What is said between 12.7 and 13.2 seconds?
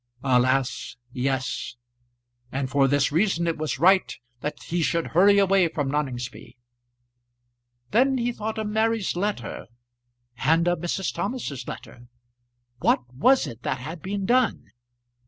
What